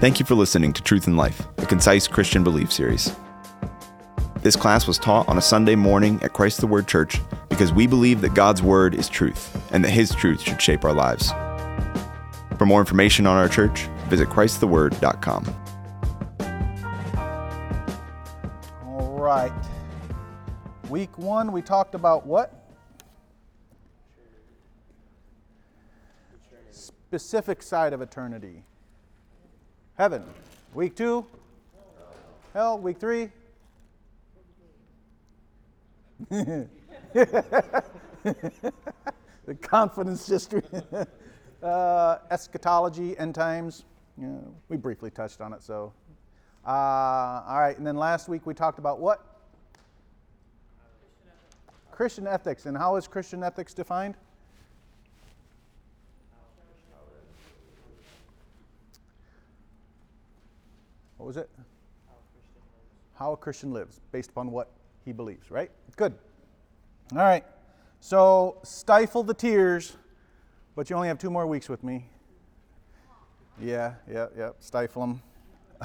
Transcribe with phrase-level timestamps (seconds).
[0.00, 3.16] Thank you for listening to Truth in Life, a concise Christian belief series.
[4.42, 7.88] This class was taught on a Sunday morning at Christ the Word Church because we
[7.88, 11.32] believe that God's Word is truth and that His truth should shape our lives.
[12.58, 15.52] For more information on our church, visit ChristTheWord.com.
[18.86, 19.52] All right.
[20.88, 22.70] Week one, we talked about what?
[26.70, 28.62] Specific side of eternity.
[29.98, 30.22] Heaven.
[30.74, 31.26] Week two?
[32.54, 32.78] Hell.
[32.78, 33.32] Week three?
[36.30, 36.68] the
[39.60, 40.62] confidence history.
[41.64, 43.86] uh, eschatology, end times.
[44.16, 44.36] Yeah,
[44.68, 45.92] we briefly touched on it, so.
[46.64, 49.40] Uh, all right, and then last week we talked about what?
[50.80, 51.90] Christian ethics.
[51.90, 52.66] Christian ethics.
[52.66, 54.14] And how is Christian ethics defined?
[61.28, 61.50] Was it?
[63.12, 64.70] How a Christian lives, based upon what
[65.04, 65.70] he believes, right?
[65.94, 66.14] Good.
[67.12, 67.44] All right.
[68.00, 69.98] So stifle the tears,
[70.74, 72.06] but you only have two more weeks with me.
[73.60, 74.52] Yeah, yeah, yeah.
[74.60, 75.20] Stifle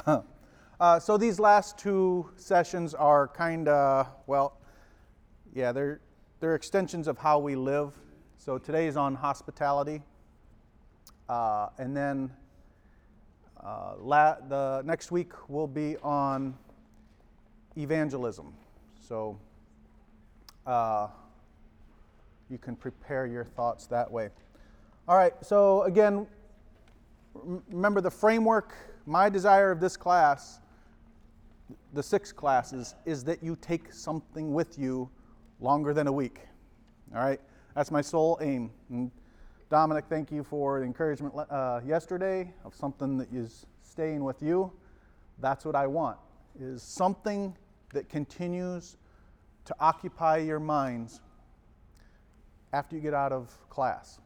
[0.06, 0.24] them.
[0.80, 4.62] uh, so these last two sessions are kind of well,
[5.54, 6.00] yeah, they're
[6.40, 7.92] they're extensions of how we live.
[8.38, 10.04] So today is on hospitality,
[11.28, 12.32] uh, and then
[13.64, 16.58] uh, la- the next week will be on
[17.78, 18.54] evangelism.
[19.00, 19.40] So
[20.66, 21.08] uh,
[22.50, 24.30] you can prepare your thoughts that way.
[25.08, 26.28] All right, so again,
[27.34, 28.76] remember the framework.
[29.06, 30.60] My desire of this class,
[31.94, 35.10] the six classes, is that you take something with you
[35.60, 36.40] longer than a week.
[37.14, 37.40] All right,
[37.76, 38.72] that's my sole aim.
[39.74, 44.72] Dominic, thank you for the encouragement uh, yesterday of something that is staying with you.
[45.40, 46.20] That's what I want,
[46.60, 47.58] is something
[47.92, 48.98] that continues
[49.66, 51.22] to occupy your minds
[52.72, 54.20] after you get out of class.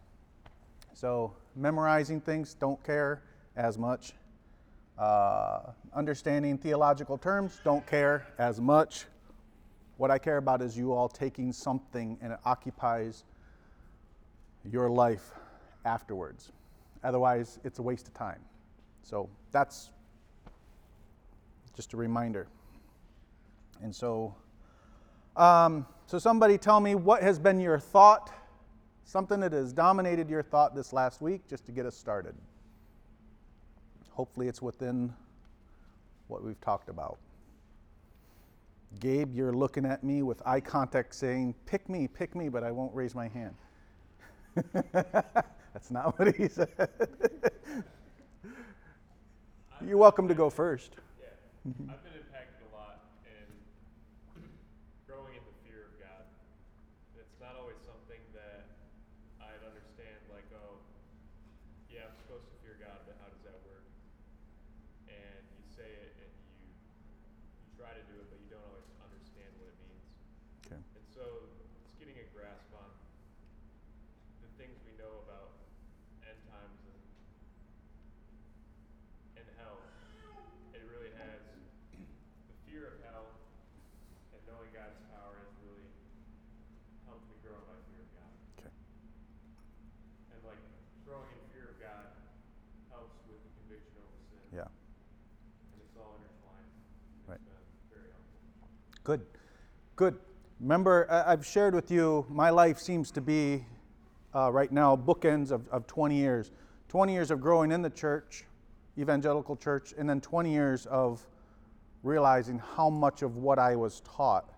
[0.93, 3.23] So, memorizing things, don't care
[3.55, 4.11] as much.
[4.99, 5.59] Uh,
[5.95, 9.05] understanding theological terms, don't care as much.
[9.95, 13.23] What I care about is you all taking something and it occupies
[14.71, 15.31] your life
[15.85, 16.51] afterwards.
[17.03, 18.39] Otherwise, it's a waste of time.
[19.03, 19.91] So that's
[21.75, 22.47] just a reminder.
[23.81, 24.35] And so,
[25.35, 28.31] um, so somebody tell me what has been your thought,
[29.05, 32.35] something that has dominated your thought this last week, just to get us started.
[34.09, 35.13] Hopefully, it's within
[36.27, 37.19] what we've talked about.
[38.99, 42.71] Gabe, you're looking at me with eye contact saying, Pick me, pick me, but I
[42.71, 43.53] won't raise my hand.
[45.73, 46.69] That's not what he said.
[49.85, 50.95] You're welcome to go first.
[51.21, 51.27] Yeah.
[51.93, 52.97] I've been impacted a lot
[53.29, 53.45] in
[55.05, 56.25] growing in the fear of God.
[57.15, 58.65] It's not always something that
[59.37, 60.81] I'd understand, like, oh,
[61.93, 63.85] yeah, I'm supposed to fear God, but how does that work?
[65.13, 68.89] And you say it and you you try to do it, but you don't always
[69.05, 70.09] understand what it means.
[70.65, 70.81] Okay.
[70.81, 71.21] And so
[71.85, 72.89] it's getting a grasp on
[74.41, 75.53] the things we know about
[76.25, 76.97] end times and
[79.37, 79.77] and hell.
[80.73, 81.41] It really has
[81.93, 83.29] the fear of hell
[84.33, 85.85] and knowing God's power has really
[87.05, 88.33] helped me grow in my fear of God.
[88.59, 88.73] Okay.
[90.33, 90.61] And like
[91.05, 92.05] growing in fear of God
[92.89, 94.41] helps with the conviction over sin.
[94.51, 94.69] Yeah.
[94.69, 96.71] And it's all intertwined.
[97.21, 97.41] It's Right.
[97.45, 97.61] been
[97.93, 98.41] very helpful.
[99.05, 99.21] Good.
[99.97, 100.15] Good.
[100.59, 103.65] Remember, I've shared with you, my life seems to be
[104.35, 106.51] uh, right now bookends of, of 20 years.
[106.89, 108.45] 20 years of growing in the church,
[108.99, 111.25] evangelical church, and then 20 years of
[112.03, 114.53] realizing how much of what I was taught,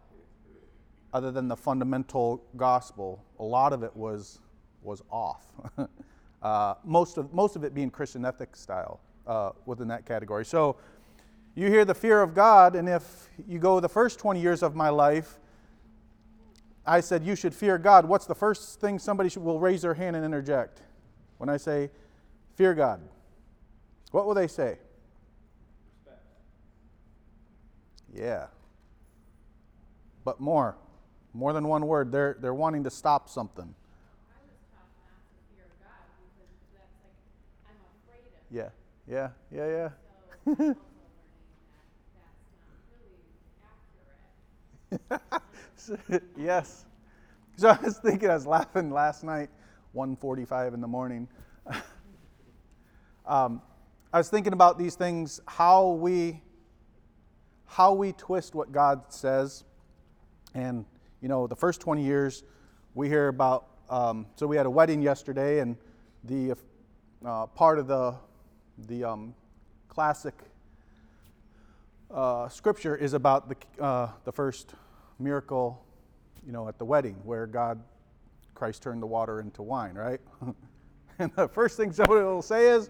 [1.13, 4.39] other than the fundamental gospel, a lot of it was,
[4.83, 5.45] was off.
[6.43, 10.43] uh, most, of, most of it being Christian ethics style uh, within that category.
[10.43, 10.75] So,
[11.59, 14.75] you hear the fear of God, and if you go the first 20 years of
[14.75, 15.37] my life,
[16.85, 18.05] I said you should fear God.
[18.05, 20.81] What's the first thing somebody should, will raise their hand and interject
[21.37, 21.91] when I say
[22.55, 23.01] fear God?
[24.11, 24.79] What will they say?
[28.13, 28.47] Yeah.
[30.23, 30.77] But more,
[31.33, 32.11] more than one word.
[32.11, 33.63] They're, they're wanting to stop something.
[33.63, 37.15] I was taught not to fear God because that's like
[37.69, 38.33] I'm afraid of.
[38.33, 38.49] it.
[38.49, 38.69] Yeah,
[39.07, 39.89] yeah, yeah, yeah.
[40.45, 40.83] So I'm also learning
[41.63, 41.85] that
[42.19, 43.23] that's not really
[43.61, 44.25] accurate.
[46.37, 46.85] yes.
[47.57, 49.49] So I was thinking, I was laughing last night,
[49.95, 51.27] 1:45 in the morning.
[53.25, 53.61] um,
[54.11, 56.41] I was thinking about these things, how we
[57.65, 59.63] how we twist what God says.
[60.55, 60.85] And
[61.21, 62.43] you know, the first 20 years,
[62.95, 63.67] we hear about.
[63.89, 65.75] Um, so we had a wedding yesterday, and
[66.23, 66.55] the
[67.25, 68.15] uh, part of the
[68.87, 69.35] the um,
[69.87, 70.35] classic
[72.11, 74.73] uh, scripture is about the uh, the first
[75.19, 75.83] miracle,
[76.45, 77.81] you know, at the wedding where God,
[78.55, 80.21] Christ turned the water into wine, right?
[81.19, 82.89] and the first thing somebody will say is,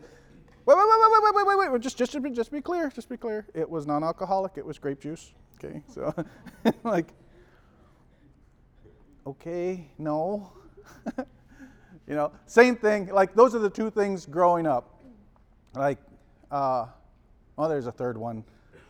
[0.69, 1.81] Wait, wait, wait, wait, wait, wait, wait, wait.
[1.81, 2.91] Just, just, to be, just be clear.
[2.93, 3.47] Just be clear.
[3.55, 4.51] It was non-alcoholic.
[4.55, 5.31] It was grape juice.
[5.55, 6.13] Okay, so
[6.83, 7.07] like,
[9.25, 10.51] okay, no.
[12.07, 13.07] you know, same thing.
[13.07, 14.99] Like those are the two things growing up.
[15.73, 15.97] Like,
[16.51, 16.85] uh,
[17.55, 18.43] well, there's a third one.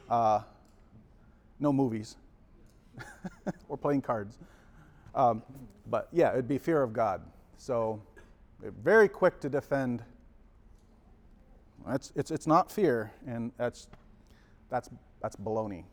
[0.09, 0.41] Uh,
[1.59, 2.15] no movies
[3.69, 4.37] or playing cards.
[5.13, 5.43] Um,
[5.87, 7.21] but yeah, it'd be fear of God.
[7.57, 8.01] So,
[8.61, 10.03] very quick to defend
[11.87, 13.87] it's, it's, it's not fear, and that's,
[14.69, 14.89] that's,
[15.21, 15.85] that's baloney.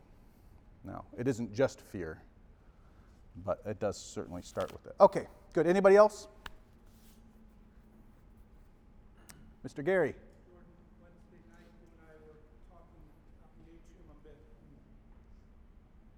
[0.84, 2.22] No, it isn't just fear,
[3.44, 4.94] but it does certainly start with it.
[5.00, 5.66] Okay, good.
[5.66, 6.28] Anybody else?
[9.66, 9.84] Mr.
[9.84, 10.14] Gary.
[11.02, 12.38] Wednesday night, you and I were
[12.70, 13.02] talking
[13.42, 14.38] up in the atrium a bit.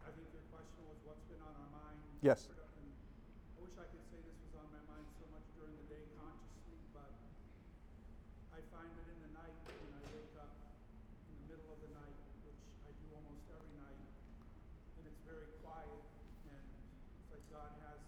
[0.04, 1.96] I think your question was what's been on our mind.
[2.20, 2.50] Yes.
[2.50, 5.86] And I wish I could say this was on my mind so much during the
[5.86, 7.14] day consciously, but
[8.50, 10.50] I find that in the night, when I wake up
[11.30, 14.02] in the middle of the night, which I do almost every night,
[14.98, 16.02] and it's very quiet,
[16.50, 16.58] and
[17.22, 18.02] it's like God has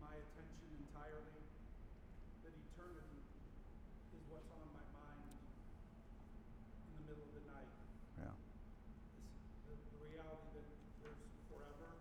[0.00, 1.44] my attention entirely,
[2.40, 3.20] that eternity
[4.16, 5.28] is what's on my mind
[6.88, 7.72] in the middle of the night.
[8.16, 8.32] Yeah.
[9.68, 10.64] This, the, the reality that
[11.04, 11.20] there's
[11.52, 12.00] forever.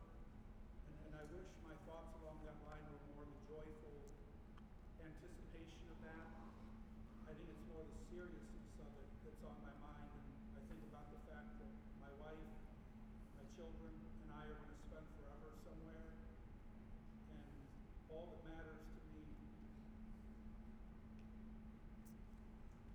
[0.87, 3.97] And, and I wish my thoughts along that line were more the joyful
[5.01, 6.27] anticipation of that.
[7.27, 10.13] I think it's more the seriousness of it that's on my mind.
[10.13, 12.37] And I think about the fact that my wife,
[13.33, 16.05] my children, and I are going to spend forever somewhere.
[17.33, 17.41] And
[18.13, 19.25] all that matters to me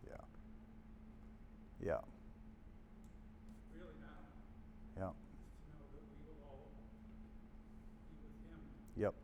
[0.07, 0.23] Yeah.
[1.83, 2.03] Yeah.
[3.75, 4.23] really now
[4.95, 5.11] Yeah.
[5.11, 8.63] is to know that we will all be with Him
[8.95, 9.15] Yep.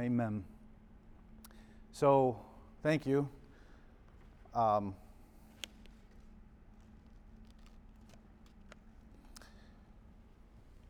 [0.00, 0.44] Amen.
[1.92, 2.36] So,
[2.86, 3.28] thank you.
[4.54, 4.94] Um,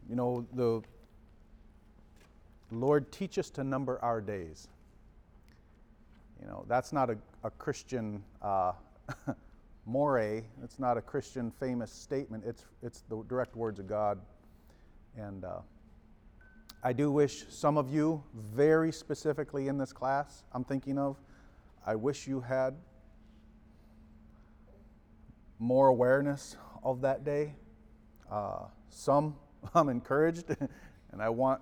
[0.07, 0.83] you know, the
[2.71, 4.69] Lord, teach us to number our days.
[6.39, 8.73] You know, that's not a, a Christian uh,
[9.87, 10.19] more.
[10.19, 12.45] It's not a Christian famous statement.
[12.47, 14.21] It's, it's the direct words of God.
[15.17, 15.61] And uh,
[16.85, 21.17] I do wish some of you, very specifically in this class, I'm thinking of,
[21.87, 22.75] I wish you had
[25.61, 27.55] more awareness of that day.
[28.31, 29.37] Uh, some,
[29.75, 30.51] I'm encouraged,
[31.13, 31.61] and I want,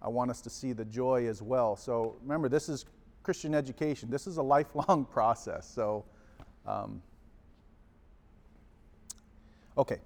[0.00, 1.74] I want us to see the joy as well.
[1.74, 2.84] So remember, this is
[3.24, 4.08] Christian education.
[4.08, 5.68] This is a lifelong process.
[5.68, 6.04] So,
[6.64, 7.02] um,
[9.76, 9.98] okay,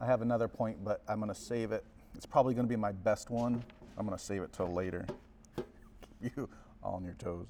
[0.00, 1.84] I have another point, but I'm going to save it.
[2.16, 3.62] It's probably going to be my best one.
[3.96, 5.06] I'm going to save it till later.
[6.20, 6.48] Keep you
[6.82, 7.46] on your toes.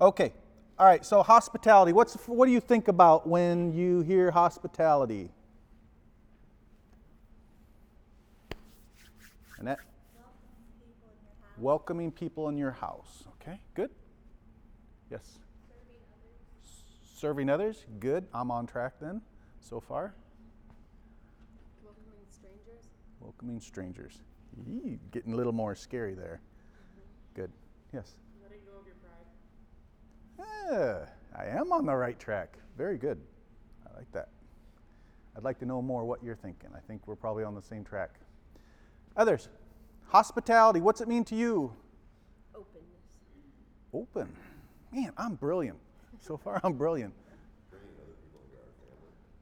[0.00, 0.32] Okay.
[0.80, 1.04] All right.
[1.04, 1.92] So hospitality.
[1.92, 5.28] What's what do you think about when you hear hospitality?
[9.58, 9.80] Annette?
[11.58, 13.24] Welcoming people in your house.
[13.42, 13.60] Okay.
[13.74, 13.90] Good.
[15.10, 15.40] Yes.
[17.14, 17.84] Serving others.
[17.98, 18.26] Good.
[18.32, 19.20] I'm on track then.
[19.60, 20.14] So far.
[21.84, 22.86] Welcoming strangers.
[23.20, 24.22] Welcoming strangers.
[24.66, 26.40] Yee, getting a little more scary there.
[27.34, 27.52] Good.
[27.92, 28.14] Yes.
[28.42, 29.26] Letting go of your pride.
[30.40, 31.06] Yeah,
[31.36, 32.56] I am on the right track.
[32.76, 33.20] Very good.
[33.86, 34.28] I like that.
[35.36, 36.70] I'd like to know more what you're thinking.
[36.74, 38.10] I think we're probably on the same track.
[39.16, 39.48] Others.
[40.08, 41.72] Hospitality, what's it mean to you?
[42.54, 42.88] Openness.
[43.92, 44.28] Open.
[44.92, 45.78] Man, I'm brilliant.
[46.20, 47.14] So far, I'm brilliant.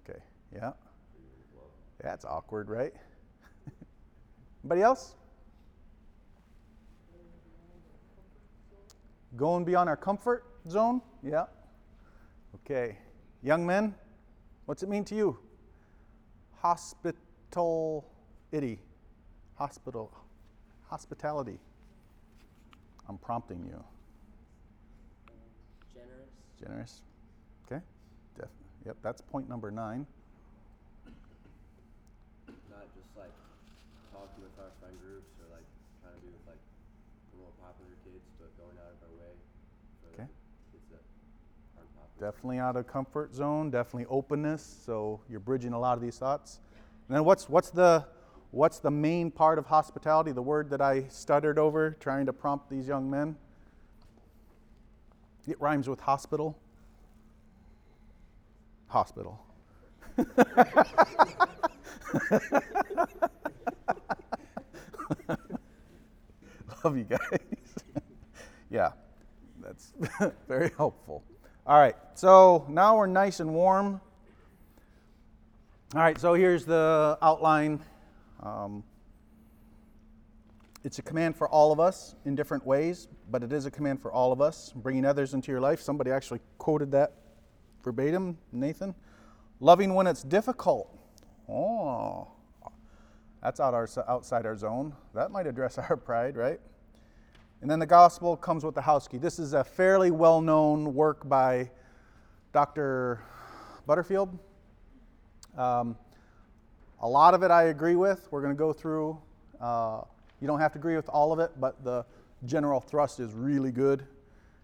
[0.08, 0.18] Okay,
[0.54, 0.72] yeah.
[2.00, 2.92] That's awkward, right?
[4.64, 5.14] Anybody else?
[9.36, 11.00] Going beyond our comfort zone?
[11.22, 11.46] Yeah.
[12.56, 12.96] Okay.
[13.42, 13.94] Young men,
[14.66, 15.38] what's it mean to you?
[16.60, 17.18] Hospitality.
[19.56, 20.10] Hospital.
[20.88, 21.58] Hospitality.
[23.08, 23.82] I'm prompting you.
[25.94, 26.28] generous,
[26.60, 27.02] Generous.
[27.66, 27.80] Okay.
[28.36, 28.48] Def-
[28.84, 30.06] yep, that's point number nine.
[32.70, 33.32] not just like
[34.12, 35.64] talking with our friend groups or like
[36.04, 36.60] trying to be with like
[37.32, 39.32] the more popular kids, but going out of our way
[40.04, 40.28] for Okay.
[40.28, 41.00] the kids that
[42.20, 44.82] Definitely out of comfort zone, definitely openness.
[44.84, 46.58] So you're bridging a lot of these thoughts.
[47.08, 48.04] And then what's, what's, the,
[48.50, 50.32] what's the main part of hospitality?
[50.32, 53.36] The word that I stuttered over trying to prompt these young men?
[55.46, 56.58] It rhymes with hospital.
[58.88, 59.40] Hospital.
[66.84, 67.38] Love you guys.
[68.70, 68.90] yeah,
[69.62, 69.92] that's
[70.48, 71.22] very helpful.
[71.68, 74.00] All right, so now we're nice and warm.
[75.94, 77.84] All right, so here's the outline.
[78.42, 78.82] Um,
[80.82, 84.00] it's a command for all of us in different ways, but it is a command
[84.00, 84.72] for all of us.
[84.76, 85.82] Bringing others into your life.
[85.82, 87.12] Somebody actually quoted that
[87.84, 88.94] verbatim, Nathan.
[89.60, 90.90] Loving when it's difficult.
[91.50, 92.28] Oh,
[93.42, 94.94] that's out our, outside our zone.
[95.14, 96.60] That might address our pride, right?
[97.60, 99.18] And then the gospel comes with the house key.
[99.18, 101.70] This is a fairly well known work by
[102.52, 103.20] Dr.
[103.84, 104.38] Butterfield.
[105.56, 105.96] Um,
[107.00, 108.28] a lot of it I agree with.
[108.30, 109.18] We're going to go through.
[109.60, 110.02] Uh,
[110.40, 112.04] you don't have to agree with all of it, but the
[112.46, 114.06] general thrust is really good,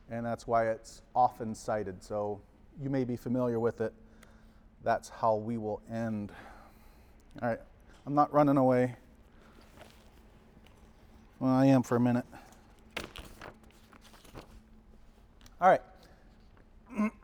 [0.08, 2.00] and that's why it's often cited.
[2.02, 2.40] So
[2.80, 3.92] you may be familiar with it.
[4.84, 6.30] That's how we will end.
[7.42, 7.60] All right,
[8.06, 8.94] I'm not running away.
[11.40, 12.24] Well, I am for a minute.
[15.64, 15.80] All right.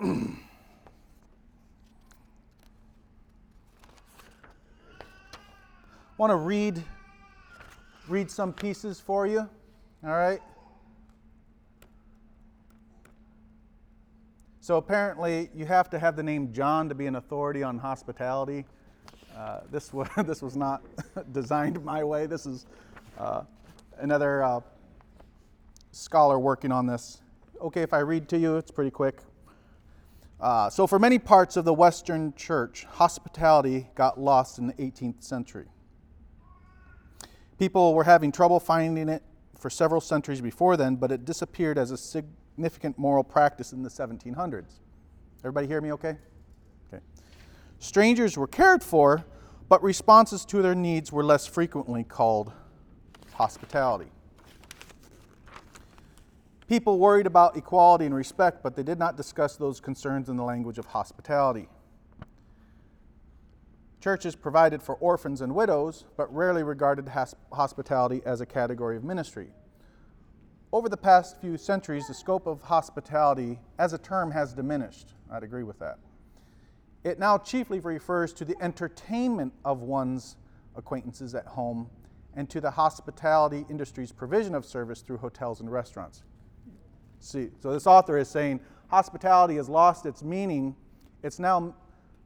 [6.17, 6.83] Want to read
[8.09, 9.41] read some pieces for you?
[9.41, 10.41] All right.
[14.63, 18.65] So apparently, you have to have the name John to be an authority on hospitality.
[19.37, 20.81] Uh, this was this was not
[21.33, 22.25] designed my way.
[22.25, 22.65] This is
[23.19, 23.43] uh,
[23.99, 24.61] another uh,
[25.93, 27.21] scholar working on this
[27.61, 28.57] okay if I read to you?
[28.57, 29.19] It's pretty quick.
[30.41, 35.23] Uh, so, for many parts of the Western church, hospitality got lost in the 18th
[35.23, 35.67] century.
[37.59, 39.23] People were having trouble finding it
[39.59, 43.91] for several centuries before then, but it disappeared as a significant moral practice in the
[43.91, 44.81] 1700s.
[45.41, 46.17] Everybody hear me okay?
[46.91, 47.03] Okay.
[47.79, 49.27] Strangers were cared for,
[49.69, 52.53] but responses to their needs were less frequently called
[53.35, 54.11] hospitality.
[56.71, 60.45] People worried about equality and respect, but they did not discuss those concerns in the
[60.45, 61.69] language of hospitality.
[64.01, 67.11] Churches provided for orphans and widows, but rarely regarded
[67.53, 69.49] hospitality as a category of ministry.
[70.73, 75.15] Over the past few centuries, the scope of hospitality as a term has diminished.
[75.29, 75.99] I'd agree with that.
[77.03, 80.37] It now chiefly refers to the entertainment of one's
[80.77, 81.91] acquaintances at home
[82.37, 86.23] and to the hospitality industry's provision of service through hotels and restaurants.
[87.21, 90.75] See, so this author is saying hospitality has lost its meaning.
[91.23, 91.75] It's now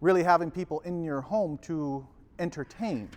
[0.00, 2.06] really having people in your home to
[2.38, 3.08] entertain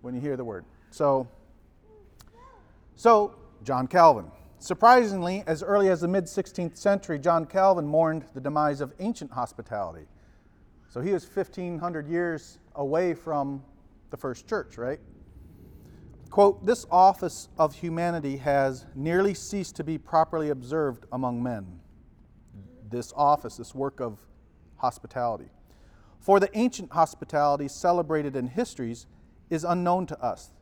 [0.00, 0.64] when you hear the word.
[0.90, 1.28] So,
[2.96, 4.26] so John Calvin.
[4.58, 9.32] Surprisingly, as early as the mid 16th century, John Calvin mourned the demise of ancient
[9.32, 10.06] hospitality.
[10.88, 13.62] So he was 1500 years away from
[14.10, 15.00] the first church, right?
[16.32, 21.78] Quote, this office of humanity has nearly ceased to be properly observed among men.
[22.88, 24.18] This office, this work of
[24.76, 25.50] hospitality.
[26.20, 29.06] For the ancient hospitality celebrated in histories
[29.50, 30.54] is unknown to us,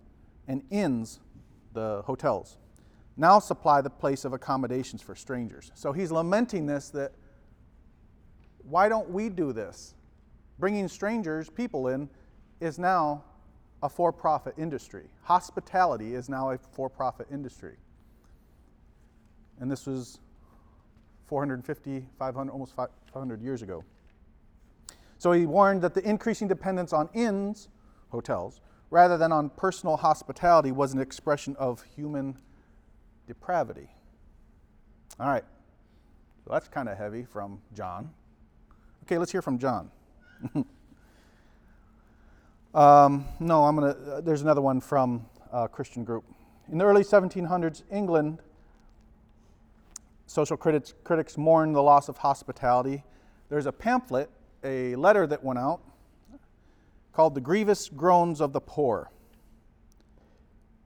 [0.48, 1.20] and inns,
[1.72, 2.56] the hotels,
[3.16, 5.70] now supply the place of accommodations for strangers.
[5.76, 7.12] So he's lamenting this that
[8.64, 9.94] why don't we do this?
[10.58, 12.10] Bringing strangers, people in,
[12.58, 13.22] is now
[13.82, 15.04] a for profit industry.
[15.22, 17.76] Hospitality is now a for profit industry.
[19.58, 20.20] And this was
[21.26, 23.84] 450, 500, almost 500 years ago.
[25.18, 27.68] So he warned that the increasing dependence on inns,
[28.08, 28.60] hotels,
[28.90, 32.36] rather than on personal hospitality was an expression of human
[33.26, 33.88] depravity.
[35.18, 35.44] All right.
[36.44, 38.10] So that's kind of heavy from John.
[39.04, 39.90] Okay, let's hear from John.
[42.72, 43.88] Um, no, I'm gonna.
[43.88, 46.24] Uh, there's another one from a Christian group.
[46.70, 48.38] In the early 1700s, England,
[50.26, 53.02] social critics, critics mourned the loss of hospitality.
[53.48, 54.30] There's a pamphlet,
[54.62, 55.80] a letter that went out
[57.12, 59.10] called "The Grievous Groans of the Poor."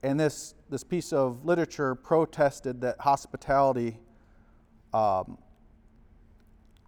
[0.02, 3.98] And this, this piece of literature protested that hospitality
[4.94, 5.36] um,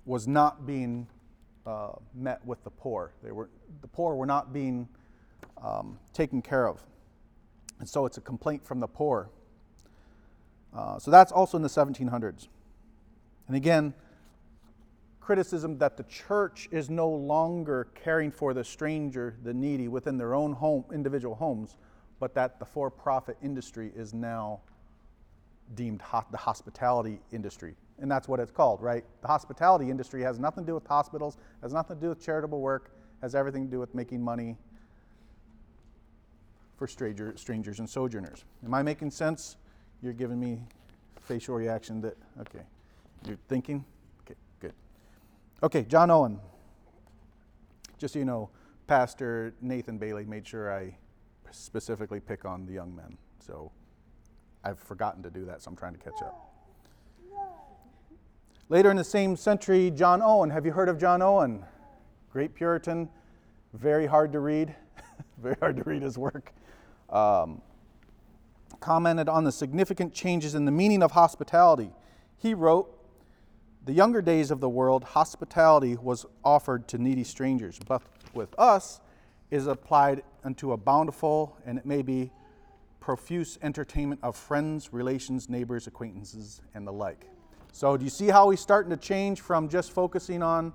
[0.06, 1.06] was not being
[1.66, 3.12] uh, met with the poor.
[3.22, 4.88] They were, the poor were not being
[5.62, 6.80] um, taken care of.
[7.78, 9.30] And so it's a complaint from the poor.
[10.74, 12.48] Uh, so that's also in the 1700s.
[13.48, 13.94] And again,
[15.20, 20.34] criticism that the church is no longer caring for the stranger, the needy within their
[20.34, 21.76] own home, individual homes,
[22.20, 24.60] but that the for profit industry is now
[25.74, 27.74] deemed ho- the hospitality industry.
[27.98, 29.04] And that's what it's called, right?
[29.22, 32.60] The hospitality industry has nothing to do with hospitals, has nothing to do with charitable
[32.60, 32.90] work,
[33.22, 34.56] has everything to do with making money
[36.76, 38.44] for stranger, strangers and sojourners.
[38.64, 39.56] Am I making sense?
[40.02, 40.60] You're giving me
[41.20, 42.64] facial reaction that, okay.
[43.26, 43.84] You're thinking?
[44.22, 44.74] Okay, good.
[45.62, 46.38] Okay, John Owen.
[47.98, 48.50] Just so you know,
[48.86, 50.96] Pastor Nathan Bailey made sure I
[51.50, 53.16] specifically pick on the young men.
[53.40, 53.72] So
[54.62, 56.55] I've forgotten to do that, so I'm trying to catch up.
[58.68, 60.50] Later in the same century, John Owen.
[60.50, 61.64] Have you heard of John Owen?
[62.32, 63.08] Great Puritan,
[63.72, 64.74] very hard to read,
[65.38, 66.52] very hard to read his work.
[67.08, 67.62] Um,
[68.80, 71.92] commented on the significant changes in the meaning of hospitality.
[72.38, 72.92] He wrote,
[73.84, 78.02] The younger days of the world, hospitality was offered to needy strangers, but
[78.34, 79.00] with us
[79.48, 82.32] is applied unto a bountiful and it may be
[82.98, 87.28] profuse entertainment of friends, relations, neighbors, acquaintances, and the like.
[87.76, 90.72] So, do you see how he's starting to change from just focusing on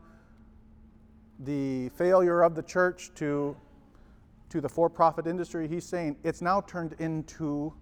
[1.39, 3.57] the failure of the church to,
[4.49, 5.67] to the for profit industry?
[5.67, 7.73] He's saying it's now turned into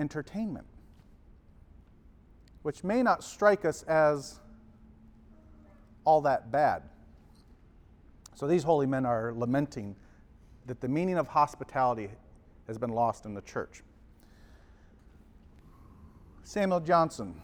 [0.00, 0.66] entertainment,
[2.62, 4.40] which may not strike us as
[6.04, 6.82] all that bad.
[8.34, 9.94] So, these holy men are lamenting
[10.66, 12.10] that the meaning of hospitality
[12.66, 13.84] has been lost in the church.
[16.42, 17.40] Samuel Johnson.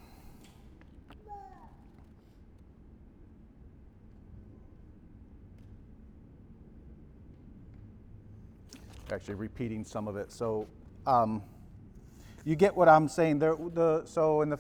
[9.12, 10.32] Actually, repeating some of it.
[10.32, 10.66] So,
[11.06, 11.42] um,
[12.44, 13.38] you get what I'm saying.
[13.38, 14.58] There, the, so, in the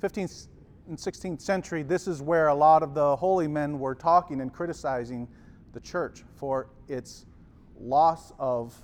[0.00, 0.48] 15th
[0.88, 4.52] and 16th century, this is where a lot of the holy men were talking and
[4.52, 5.28] criticizing
[5.72, 7.26] the church for its
[7.78, 8.74] loss of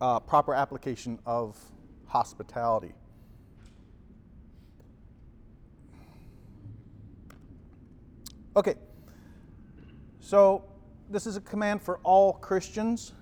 [0.00, 1.56] uh, proper application of
[2.06, 2.92] hospitality.
[8.56, 8.74] Okay,
[10.20, 10.64] so
[11.08, 13.12] this is a command for all Christians.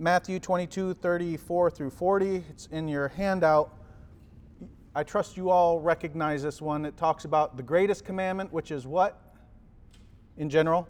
[0.00, 2.36] Matthew 22, 34 through 40.
[2.48, 3.76] It's in your handout.
[4.94, 6.86] I trust you all recognize this one.
[6.86, 9.20] It talks about the greatest commandment, which is what?
[10.38, 10.88] In general?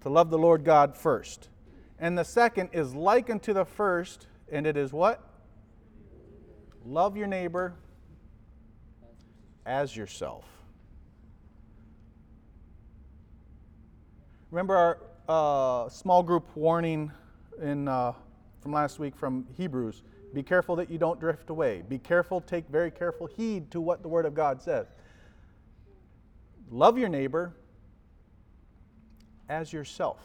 [0.00, 1.50] To love the Lord God first.
[1.98, 5.20] And the second is like unto the first, and it is what?
[6.86, 7.74] Love your neighbor
[9.66, 10.46] as yourself.
[14.50, 14.76] Remember
[15.28, 17.12] our uh, small group warning
[17.60, 18.12] in, uh,
[18.60, 20.02] from last week from Hebrews?
[20.32, 21.82] Be careful that you don't drift away.
[21.88, 24.86] Be careful, take very careful heed to what the Word of God says.
[26.70, 27.54] Love your neighbor
[29.48, 30.18] as yourself.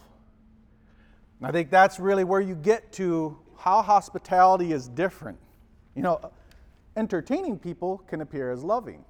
[1.42, 5.38] I think that's really where you get to how hospitality is different.
[5.96, 6.32] You know,
[6.96, 9.04] entertaining people can appear as loving.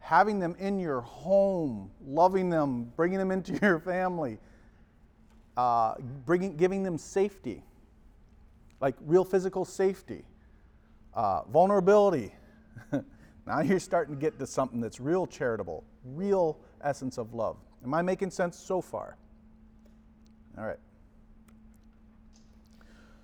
[0.00, 4.38] Having them in your home, loving them, bringing them into your family,
[5.56, 7.62] uh, bringing, giving them safety,
[8.80, 10.24] like real physical safety,
[11.14, 12.32] uh, vulnerability.
[13.46, 17.56] now you're starting to get to something that's real charitable, real essence of love.
[17.84, 19.16] Am I making sense so far?
[20.58, 20.78] All right.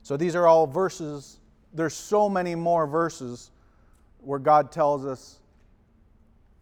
[0.03, 1.39] So these are all verses.
[1.73, 3.51] There's so many more verses
[4.21, 5.41] where God tells us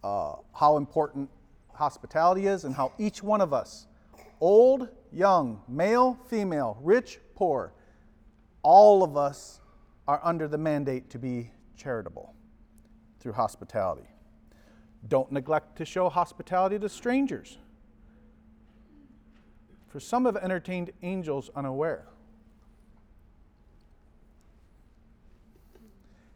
[0.03, 1.29] uh, how important
[1.73, 3.87] hospitality is and how each one of us,
[4.41, 7.73] old, young, male, female, rich, poor,
[8.63, 9.61] all of us
[10.09, 12.35] are under the mandate to be charitable
[13.21, 14.09] through hospitality.
[15.09, 17.59] Don't neglect to show hospitality to strangers.
[19.89, 22.09] For some have entertained angels unaware.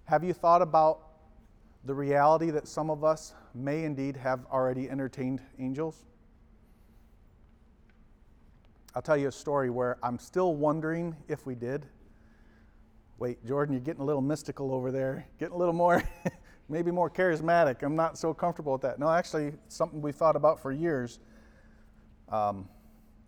[0.05, 1.01] Have you thought about
[1.85, 6.05] the reality that some of us may indeed have already entertained angels?
[8.99, 11.87] I'll tell you a story where I'm still wondering if we did.
[13.19, 16.03] Wait, Jordan, you're getting a little mystical over there, getting a little more,
[16.69, 17.85] maybe more charismatic.
[17.85, 18.99] I'm not so comfortable with that.
[18.99, 21.21] No, actually, something we've thought about for years.
[22.29, 22.69] Um,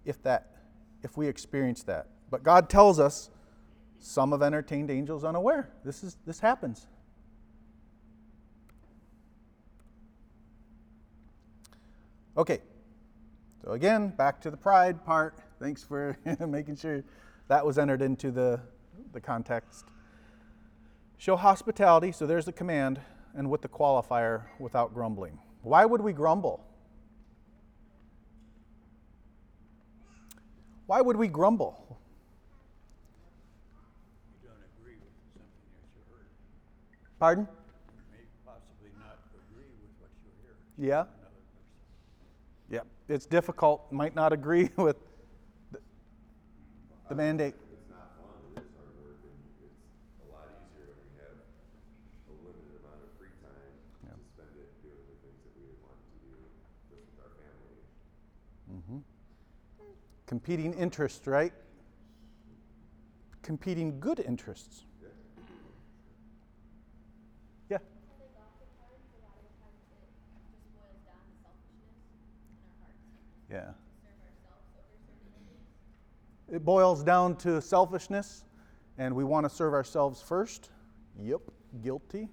[0.04, 0.56] if that,
[1.04, 3.30] if we experience that, but God tells us
[4.00, 5.70] some have entertained angels unaware.
[5.84, 6.88] This, is, this happens.
[12.36, 12.58] Okay,
[13.62, 15.38] so again, back to the pride part.
[15.60, 16.16] Thanks for
[16.48, 17.04] making sure
[17.48, 18.60] that was entered into the,
[19.12, 19.84] the context.
[21.18, 22.98] Show hospitality, so there's the command,
[23.34, 25.38] and with the qualifier, without grumbling.
[25.62, 26.64] Why would we grumble?
[30.86, 31.98] Why would we grumble?
[34.42, 35.44] You don't agree with something
[35.76, 36.26] that you heard.
[37.18, 37.46] Pardon?
[37.46, 40.30] You may possibly not agree with what you
[40.78, 41.04] hear Yeah.
[42.70, 43.14] Yeah.
[43.14, 43.92] It's difficult.
[43.92, 44.96] Might not agree with
[47.10, 47.54] the mandate.
[47.74, 49.34] It's not fun, it is hard work, and
[49.66, 49.82] it's
[50.22, 54.70] a lot easier when we have a limited amount of free time to spend it
[54.78, 56.38] doing the things that we want to do
[56.86, 59.02] just with our family.
[60.26, 61.52] Competing interests, right?
[63.42, 64.86] Competing good interests.
[73.50, 73.72] Yeah.
[76.50, 78.44] It boils down to selfishness,
[78.98, 80.70] and we want to serve ourselves first.
[81.22, 81.42] Yep,
[81.80, 82.28] guilty.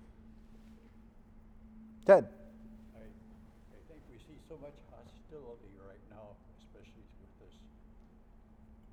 [2.03, 2.25] Ted.
[2.95, 7.53] I, I think we see so much hostility right now, especially with this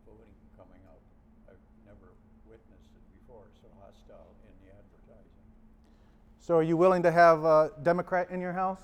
[0.05, 1.01] voting coming up.
[1.49, 1.57] I've
[1.87, 2.13] never
[2.45, 5.47] witnessed it before, so hostile in the advertising.
[6.41, 8.83] So, are you willing to have a Democrat in your house?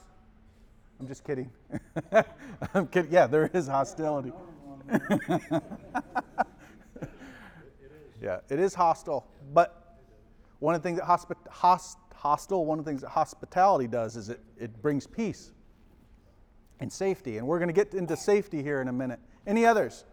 [0.99, 1.51] I'm just kidding.
[2.75, 3.13] I'm kidding.
[3.13, 4.31] Yeah, there is hostility.
[4.31, 4.50] yeah,
[8.51, 9.27] it is hostile.
[9.53, 9.99] But
[10.59, 14.17] one of the things that hospi- hos- hostile, one of the things that hospitality does
[14.17, 15.53] is it, it brings peace
[16.81, 17.39] and safety.
[17.39, 19.21] And we're going to get into safety here in a minute.
[19.47, 20.05] Any others?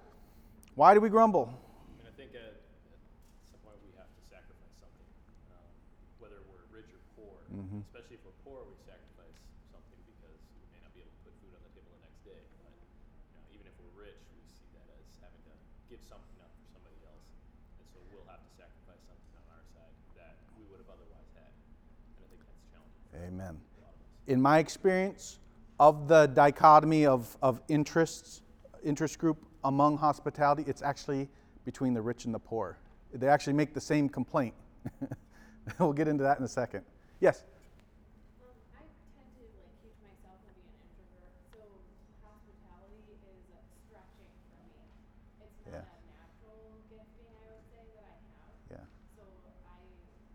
[0.75, 1.49] Why do we grumble?
[1.99, 2.59] And I think at, at
[3.49, 5.09] some point we have to sacrifice something,
[5.51, 5.67] um,
[6.21, 7.33] whether we're rich or poor.
[7.91, 9.35] Especially if we're poor, we sacrifice
[9.73, 12.21] something because we may not be able to put food on the table the next
[12.23, 12.39] day.
[12.61, 15.53] But you know, even if we're rich, we see that as having to
[15.89, 17.25] give something up for somebody else,
[17.79, 21.29] and so we'll have to sacrifice something on our side that we would have otherwise
[21.35, 21.51] had.
[22.17, 23.55] And I think that's challenging Amen.
[23.57, 24.11] a lot of us.
[24.27, 25.39] in my experience
[25.79, 28.41] of the dichotomy of, of interests
[28.83, 31.27] interest group among hospitality it's actually
[31.65, 32.77] between the rich and the poor
[33.13, 34.53] they actually make the same complaint
[35.79, 36.81] we'll get into that in a second
[37.19, 37.43] yes
[38.39, 38.85] Um, I
[39.17, 41.61] tend to like keep myself from being an introvert, so
[42.21, 44.81] hospitality is uh, stretching for me.
[45.41, 45.83] It's not Yeah.
[45.89, 48.53] a natural gifting, I would say, that I have.
[48.71, 48.85] yeah
[49.17, 49.25] So
[49.67, 49.81] I,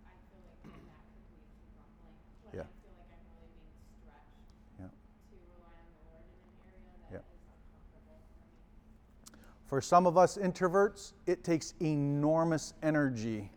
[0.05, 2.67] I feel like then that could lead to grumbling when Yeah.
[2.69, 4.45] I feel like I'm really being stretched
[4.83, 7.25] yeah to rely on the Lord in an area that Yeah.
[7.33, 8.61] is uncomfortable for me.
[9.73, 13.51] For some of us introverts it takes enormous energy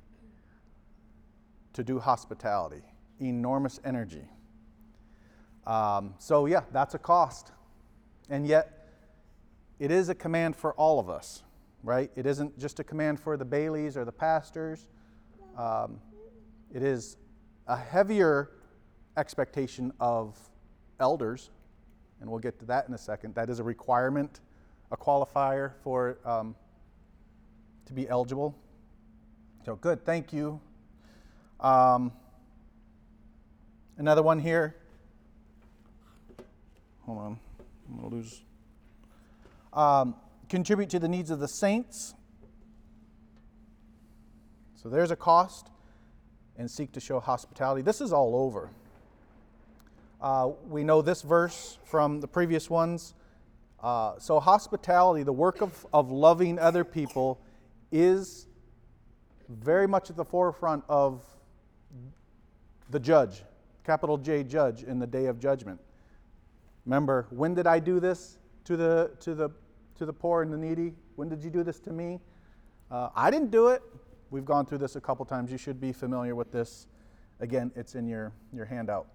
[1.74, 2.82] to do hospitality.
[3.20, 4.24] Enormous energy.
[5.68, 7.52] Um, so yeah that's a cost.
[8.30, 8.88] And yet
[9.78, 11.44] it is a command for all of us
[11.84, 12.10] right?
[12.16, 14.88] It isn't just a command for the baileys or the pastors.
[15.58, 16.00] Um,
[16.74, 17.18] it is
[17.68, 18.52] a heavier
[19.18, 20.40] expectation of
[21.02, 21.50] elders
[22.22, 23.36] and we'll get to that in a second.
[23.36, 24.40] That is a requirement
[24.92, 26.56] a qualifier for um,
[27.86, 28.56] to be eligible.
[29.66, 30.60] So good thank you.
[31.60, 32.12] Um,
[33.98, 34.76] another one here.
[37.06, 37.40] Hold on
[37.90, 38.42] i'm to lose.
[39.74, 40.16] Um,
[40.50, 42.14] contribute to the needs of the saints.
[44.76, 45.70] So there's a cost
[46.58, 47.82] and seek to show hospitality.
[47.82, 48.70] This is all over.
[50.22, 53.14] Uh, we know this verse from the previous ones
[53.82, 57.40] uh, so hospitality the work of, of loving other people
[57.92, 58.48] is
[59.50, 61.24] very much at the forefront of
[62.90, 63.44] the judge
[63.84, 65.80] capital j judge in the day of judgment
[66.86, 69.50] Remember, when did I do this to the, to the,
[69.96, 70.94] to the poor and the needy?
[71.16, 72.20] When did you do this to me?
[72.92, 73.82] Uh, I didn't do it.
[74.30, 75.52] We've gone through this a couple times.
[75.52, 76.88] You should be familiar with this.
[77.40, 79.08] Again, it's in your, your handout.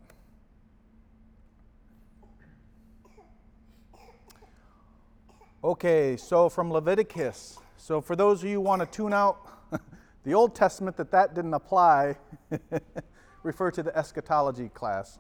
[5.63, 7.59] Okay, so from Leviticus.
[7.77, 9.47] So for those of you who want to tune out
[10.25, 12.17] the Old Testament that that didn't apply,
[13.43, 15.19] refer to the eschatology class.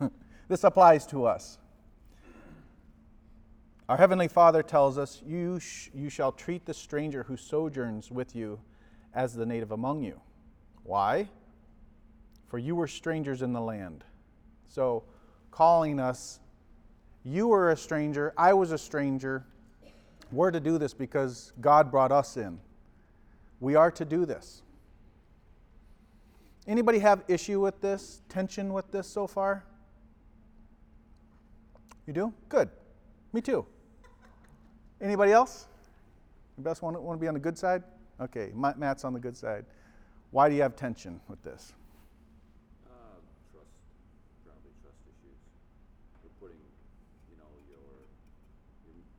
[0.48, 1.58] this applies to us.
[3.86, 8.34] Our Heavenly Father tells us, you, sh- you shall treat the stranger who sojourns with
[8.34, 8.58] you
[9.12, 10.18] as the native among you.
[10.82, 11.28] Why?
[12.46, 14.02] For you were strangers in the land.
[14.66, 15.04] So,
[15.50, 16.40] calling us,
[17.22, 19.44] you were a stranger, I was a stranger.
[20.32, 22.58] We're to do this because God brought us in.
[23.60, 24.62] We are to do this.
[26.66, 29.64] Anybody have issue with this, tension with this so far?
[32.06, 32.32] You do?
[32.48, 32.68] Good.
[33.32, 33.66] Me too.
[35.00, 35.66] Anybody else?
[36.56, 37.82] Anybody best want to, want to be on the good side?
[38.20, 39.64] Okay, Matt's on the good side.
[40.30, 41.74] Why do you have tension with this?
[42.86, 43.70] Um, trust,
[44.46, 45.38] probably trust issues.
[46.22, 46.62] We're putting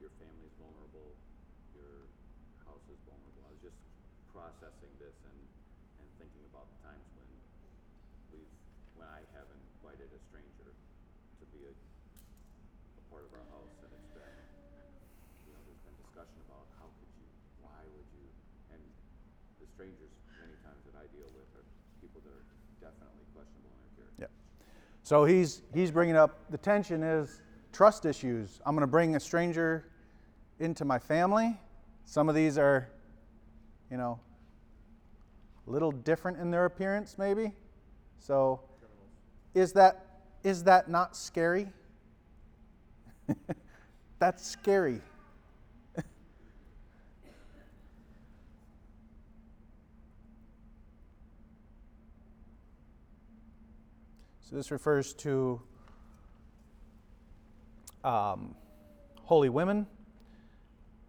[0.06, 1.18] your family's vulnerable,
[1.74, 2.08] your
[2.70, 3.42] house is vulnerable.
[3.48, 3.80] I was just
[4.30, 5.40] processing this and,
[5.98, 7.28] and thinking about the times when
[8.32, 8.52] we've,
[9.00, 13.92] when I have invited a stranger to be a, a part of our house and
[13.92, 14.40] it's been,
[15.48, 17.28] you know, there's been discussion about how could you,
[17.66, 18.28] why would you,
[18.76, 18.82] and
[19.58, 21.66] the strangers many times that I deal with are
[21.98, 22.46] people that are
[22.78, 24.30] definitely questionable in their character.
[24.30, 24.32] Yeah.
[25.06, 28.60] So he's he's bringing up the tension is trust issues.
[28.66, 29.86] I'm going to bring a stranger
[30.60, 31.60] into my family.
[32.06, 32.90] Some of these are,
[33.92, 34.20] you know,
[35.68, 37.54] a little different in their appearance, maybe.
[38.18, 38.62] So,
[39.54, 41.68] is that is that not scary?
[44.18, 45.02] That's scary.
[54.48, 55.60] So this refers to
[58.04, 58.54] um,
[59.24, 59.88] holy women,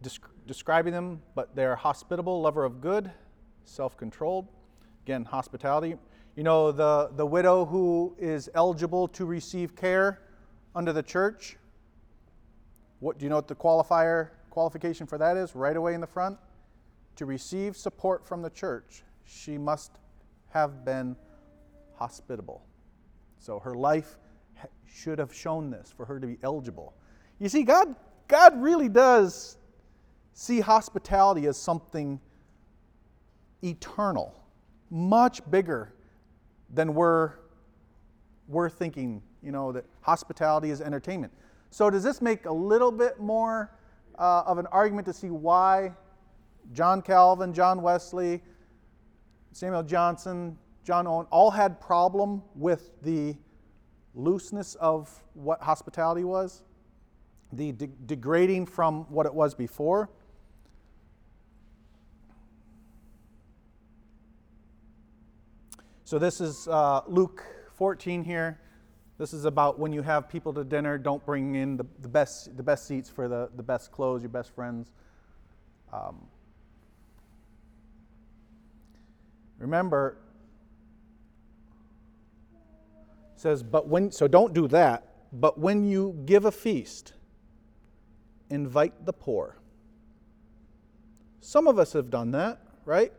[0.03, 3.11] desc- describing them, but they're hospitable, lover of good,
[3.65, 4.49] self controlled.
[5.05, 5.97] Again, hospitality.
[6.35, 10.23] You know, the, the widow who is eligible to receive care
[10.75, 11.59] under the church.
[13.01, 15.55] What do you know what the qualifier qualification for that is?
[15.55, 16.39] Right away in the front.
[17.17, 19.93] To receive support from the church, she must
[20.49, 21.17] have been
[21.97, 22.63] hospitable.
[23.47, 24.19] So her life
[24.93, 26.95] should have shown this for her to be eligible.
[27.39, 27.95] You see, God,
[28.27, 29.57] God really does
[30.35, 32.19] see hospitality as something
[33.63, 34.35] eternal,
[34.91, 35.95] much bigger
[36.75, 37.35] than we're,
[38.49, 41.33] we're thinking, you know, that hospitality is entertainment.
[41.71, 43.71] So, does this make a little bit more
[44.19, 45.93] uh, of an argument to see why
[46.73, 48.43] John Calvin, John Wesley,
[49.53, 53.35] Samuel Johnson, John Owen all had problem with the
[54.15, 56.63] looseness of what hospitality was,
[57.53, 60.09] the de- degrading from what it was before.
[66.05, 67.45] So this is uh, Luke
[67.75, 68.61] 14 here.
[69.19, 72.57] This is about when you have people to dinner, don't bring in the, the, best,
[72.57, 74.93] the best seats for the, the best clothes, your best friends.
[75.93, 76.29] Um,
[79.59, 80.19] remember,
[83.47, 87.13] says, but when, so don't do that, but when you give a feast,
[88.51, 89.57] invite the poor.
[91.41, 93.13] Some of us have done that, right?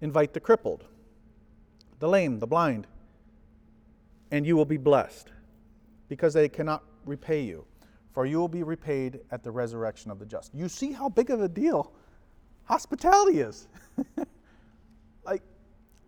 [0.00, 0.84] Invite the crippled,
[1.98, 2.86] the lame, the blind,
[4.30, 5.32] and you will be blessed
[6.08, 7.64] because they cannot repay you,
[8.12, 10.54] for you will be repaid at the resurrection of the just.
[10.54, 11.92] You see how big of a deal
[12.66, 13.66] hospitality is.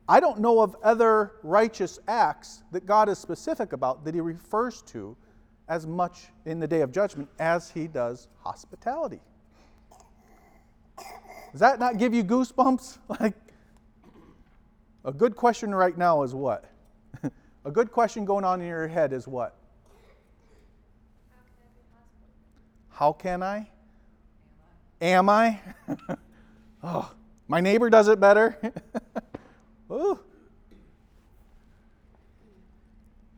[0.09, 4.81] I don't know of other righteous acts that God is specific about that he refers
[4.83, 5.15] to
[5.69, 9.21] as much in the day of judgment as he does hospitality.
[11.53, 12.99] Does that not give you goosebumps?
[13.21, 13.35] Like,
[15.05, 16.65] a good question right now is what?
[17.65, 19.57] a good question going on in your head is what?
[22.91, 23.69] How can I?
[25.01, 25.61] Am I?
[26.83, 27.13] oh,
[27.47, 28.59] my neighbor does it better.
[29.91, 30.21] Ooh.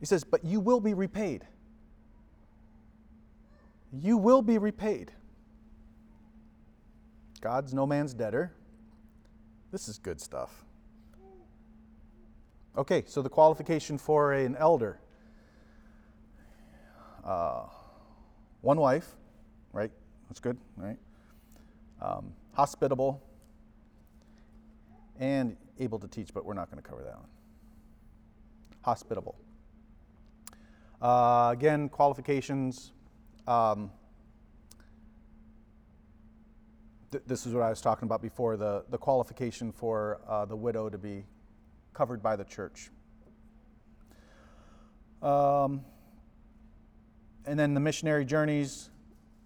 [0.00, 1.46] He says, But you will be repaid.
[3.92, 5.12] You will be repaid.
[7.40, 8.52] God's no man's debtor.
[9.72, 10.64] This is good stuff.
[12.76, 15.00] Okay, so the qualification for an elder
[17.24, 17.66] uh,
[18.60, 19.14] one wife,
[19.72, 19.90] right?
[20.28, 20.96] That's good, right?
[22.00, 23.22] Um, hospitable
[25.18, 27.28] and able to teach, but we're not going to cover that one.
[28.82, 29.36] Hospitable.
[31.02, 32.92] Uh, again, qualifications.
[33.48, 33.90] Um,
[37.10, 40.56] th- this is what I was talking about before the, the qualification for uh, the
[40.56, 41.24] widow to be
[41.94, 42.90] covered by the church.
[45.22, 45.82] Um,
[47.46, 48.90] and then the missionary journeys,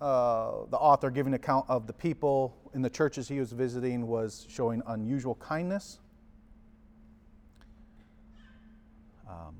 [0.00, 4.46] uh, the author giving account of the people in the churches he was visiting was
[4.48, 5.98] showing unusual kindness.
[9.34, 9.54] Um,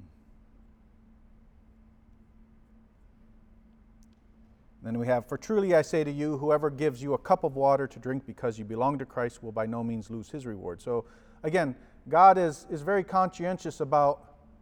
[4.83, 7.57] then we have, For truly I say to you, whoever gives you a cup of
[7.57, 10.81] water to drink because you belong to Christ will by no means lose his reward.
[10.81, 11.07] So,
[11.43, 11.75] again,
[12.09, 14.21] God is, is very conscientious about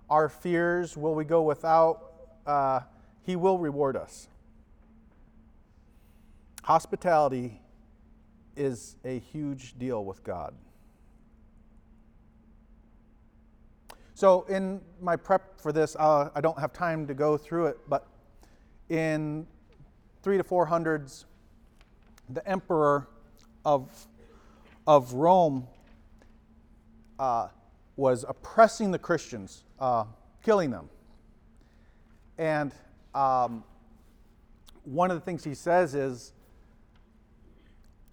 [0.08, 0.96] our fears.
[0.96, 2.12] Will we go without?
[2.46, 2.80] Uh,
[3.22, 4.28] he will reward us.
[6.62, 7.60] Hospitality
[8.56, 10.54] is a huge deal with God.
[14.14, 17.78] So, in my prep for this, uh, I don't have time to go through it,
[17.88, 18.06] but
[18.88, 19.46] in
[20.22, 21.24] three to four hundreds,
[22.28, 23.08] the emperor
[23.64, 24.06] of,
[24.86, 25.66] of Rome
[27.18, 27.48] uh,
[27.96, 30.04] was oppressing the Christians, uh,
[30.44, 30.88] killing them.
[32.38, 32.72] And
[33.14, 33.64] um,
[34.84, 36.32] one of the things he says is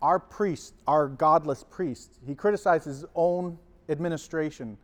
[0.02, 3.58] our priests, our godless priests, he criticizes his own
[3.90, 4.78] administration.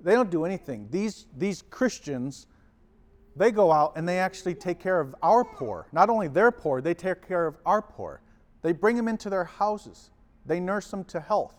[0.00, 0.88] They don't do anything.
[0.90, 2.46] These, these Christians,
[3.36, 5.88] they go out and they actually take care of our poor.
[5.92, 8.22] Not only their poor, they take care of our poor.
[8.62, 10.10] They bring them into their houses,
[10.46, 11.54] they nurse them to health.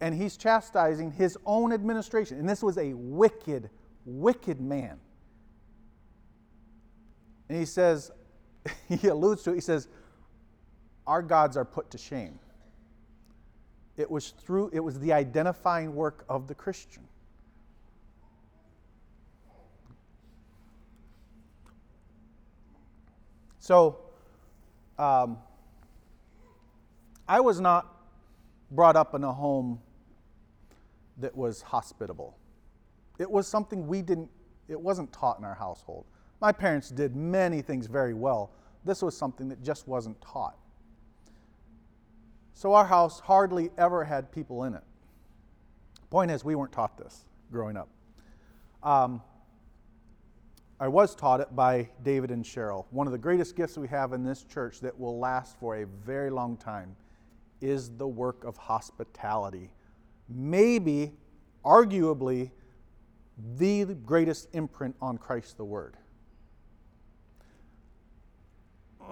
[0.00, 2.38] And he's chastising his own administration.
[2.38, 3.70] And this was a wicked,
[4.04, 4.98] wicked man.
[7.48, 8.10] And he says,
[8.88, 9.88] he alludes to it, he says,
[11.06, 12.38] Our gods are put to shame.
[13.96, 17.04] It was through, it was the identifying work of the Christian.
[23.64, 23.96] So,
[24.98, 25.38] um,
[27.26, 27.96] I was not
[28.70, 29.80] brought up in a home
[31.16, 32.36] that was hospitable.
[33.18, 34.28] It was something we didn't,
[34.68, 36.04] it wasn't taught in our household.
[36.42, 38.50] My parents did many things very well.
[38.84, 40.58] This was something that just wasn't taught.
[42.52, 44.84] So our house hardly ever had people in it.
[46.10, 47.88] Point is, we weren't taught this growing up.
[48.82, 49.22] Um,
[50.80, 52.86] I was taught it by David and Cheryl.
[52.90, 55.86] One of the greatest gifts we have in this church that will last for a
[55.86, 56.96] very long time
[57.60, 59.70] is the work of hospitality.
[60.28, 61.12] Maybe,
[61.64, 62.50] arguably,
[63.56, 65.96] the greatest imprint on Christ the Word.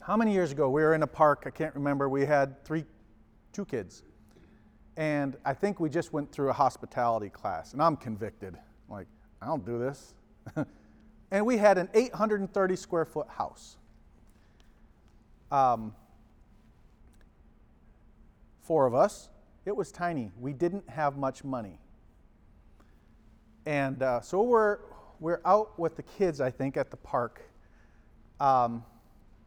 [0.00, 1.42] How many years ago we were in a park?
[1.44, 2.08] I can't remember.
[2.08, 2.86] We had three,
[3.52, 4.04] two kids,
[4.96, 7.74] and I think we just went through a hospitality class.
[7.74, 8.56] And I'm convicted.
[8.88, 9.06] Like
[9.40, 10.14] I don't do this.
[11.30, 13.76] and we had an 830 square foot house.
[15.50, 15.94] Um,
[18.62, 19.28] four of us.
[19.64, 20.30] It was tiny.
[20.40, 21.78] We didn't have much money.
[23.66, 24.78] And uh, so we're,
[25.20, 27.42] we're out with the kids, I think, at the park.
[28.40, 28.84] Um,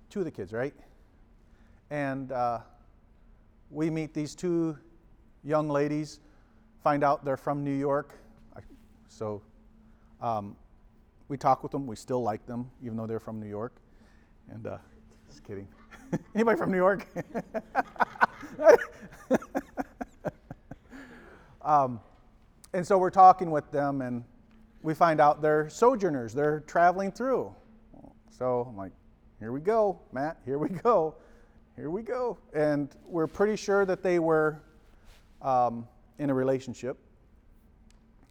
[0.10, 0.74] two of the kids, right?
[1.90, 2.60] And uh,
[3.70, 4.78] we meet these two
[5.44, 6.20] young ladies,
[6.84, 8.16] find out they're from New York.
[9.08, 9.42] So
[10.22, 10.56] um,
[11.28, 11.88] we talk with them.
[11.88, 13.74] We still like them, even though they're from New York.
[14.50, 14.78] And uh,
[15.28, 15.68] just kidding.
[16.36, 17.08] Anybody from New York?
[21.62, 22.00] um,
[22.74, 24.24] and so we're talking with them, and
[24.82, 26.34] we find out they're sojourners.
[26.34, 27.54] They're traveling through.
[28.30, 28.92] So I'm like,
[29.40, 31.16] here we go, Matt, here we go,
[31.76, 32.38] here we go.
[32.54, 34.62] And we're pretty sure that they were
[35.42, 35.88] um,
[36.20, 36.98] in a relationship.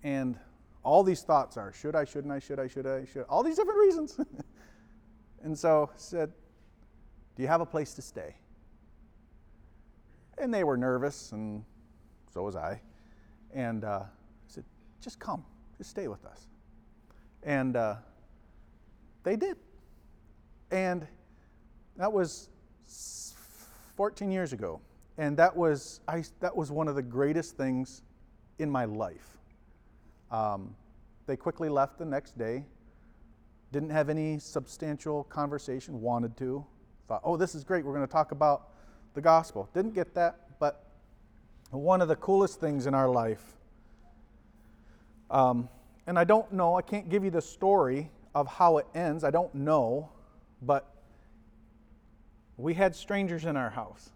[0.03, 0.38] And
[0.83, 3.57] all these thoughts are should I, shouldn't I, should I, should I, should all these
[3.57, 4.19] different reasons.
[5.43, 6.33] and so said,
[7.37, 8.35] Do you have a place to stay?
[10.38, 11.64] And they were nervous, and
[12.33, 12.81] so was I.
[13.53, 14.07] And uh, I
[14.47, 14.64] said,
[15.03, 15.45] Just come,
[15.77, 16.47] just stay with us.
[17.43, 17.97] And uh,
[19.23, 19.57] they did.
[20.71, 21.07] And
[21.97, 22.49] that was
[23.97, 24.81] 14 years ago.
[25.19, 28.03] And that was, I, that was one of the greatest things
[28.59, 29.39] in my life.
[30.31, 30.75] Um,
[31.27, 32.64] they quickly left the next day,
[33.73, 36.64] didn't have any substantial conversation, wanted to.
[37.09, 38.69] Thought, oh, this is great, we're going to talk about
[39.14, 39.69] the gospel.
[39.75, 40.85] Didn't get that, but
[41.71, 43.43] one of the coolest things in our life,
[45.31, 45.69] um,
[46.07, 49.31] and I don't know, I can't give you the story of how it ends, I
[49.31, 50.09] don't know,
[50.62, 50.93] but
[52.57, 54.11] we had strangers in our house,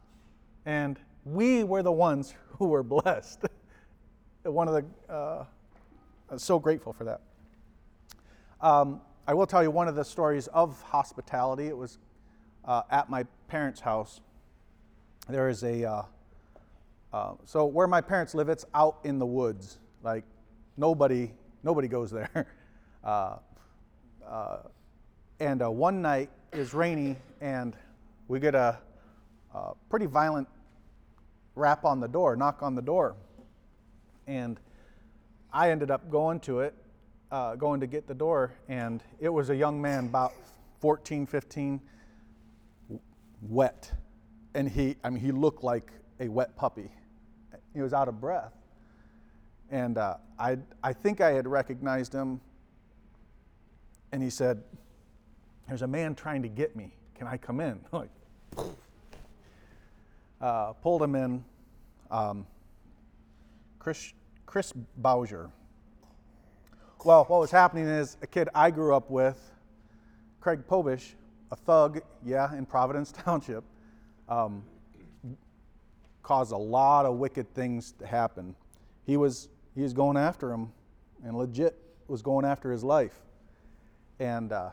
[0.67, 3.45] and we were the ones who were blessed.
[4.43, 5.45] One of the, uh,
[6.35, 7.21] I'm so grateful for that.
[8.61, 11.69] Um, I will tell you one of the stories of hospitality.
[11.69, 11.99] It was
[12.65, 14.21] uh, at my parents' house.
[15.29, 16.03] There is a, uh,
[17.13, 19.79] uh, so where my parents live, it's out in the woods.
[20.03, 20.25] Like
[20.77, 21.31] nobody,
[21.63, 22.49] nobody goes there.
[23.05, 23.37] Uh,
[24.27, 24.57] uh,
[25.39, 27.77] and uh, one night is rainy, and
[28.29, 28.79] we get a,
[29.55, 30.49] a, pretty violent
[31.55, 33.15] rap on the door, knock on the door.
[34.27, 34.59] And
[35.55, 36.75] I ended up going to it,
[37.31, 40.33] uh, going to get the door, and it was a young man, about
[40.81, 41.81] 14, 15,
[43.41, 43.93] wet.
[44.57, 46.91] And he, I mean, he looked like a wet puppy.
[47.73, 48.53] He was out of breath.
[49.71, 52.41] And uh, I, I think I had recognized him.
[54.11, 54.61] And he said,
[55.69, 56.97] there's a man trying to get me.
[57.15, 57.79] Can I come in?
[57.93, 58.11] like,
[60.41, 61.45] uh, pulled him in.
[62.11, 62.45] Um,
[63.79, 64.13] Chris,
[64.55, 65.51] Chris Bowser.
[67.05, 69.51] Well, what was happening is a kid I grew up with
[70.41, 71.15] Craig Pobish,
[71.51, 73.65] a thug, yeah, in Providence Township,
[74.29, 74.63] um,
[76.23, 78.55] caused a lot of wicked things to happen.
[79.05, 80.71] He was he was going after him,
[81.25, 81.77] and legit
[82.07, 83.23] was going after his life,
[84.21, 84.71] and uh,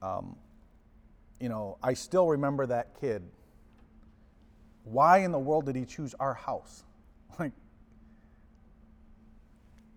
[0.00, 0.36] um,
[1.38, 3.20] you know I still remember that kid.
[4.84, 6.84] Why in the world did he choose our house?
[7.38, 7.52] Like,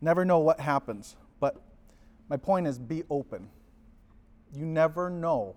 [0.01, 1.15] never know what happens.
[1.39, 1.55] But
[2.29, 3.49] my point is be open.
[4.55, 5.55] You never know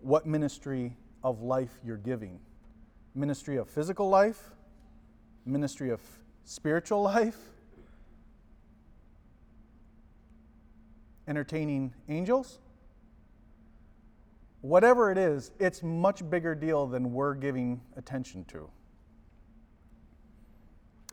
[0.00, 2.40] what ministry of life you're giving
[3.16, 4.50] ministry of physical life,
[5.46, 6.00] ministry of
[6.44, 7.38] spiritual life,
[11.26, 12.58] entertaining angels.
[14.60, 18.68] Whatever it is, it's much bigger deal than we're giving attention to.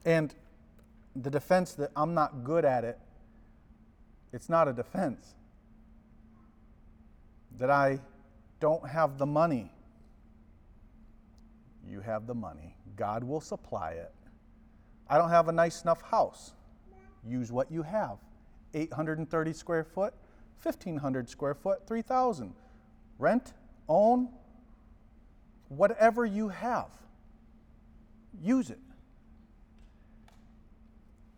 [0.06, 0.34] And
[1.16, 3.00] the defense that I'm not good at it,
[4.32, 5.36] it's not a defense.
[7.60, 8.00] That I
[8.60, 9.72] don't have the money.
[11.88, 12.76] You have the money.
[12.96, 14.14] God will supply it.
[15.08, 16.54] I don't have a nice enough house.
[17.26, 18.18] Use what you have
[18.74, 20.14] 830 square foot,
[20.62, 22.54] 1,500 square foot, 3,000.
[23.20, 23.54] Rent,
[23.88, 24.30] own,
[25.70, 26.90] whatever you have,
[28.42, 28.80] use it.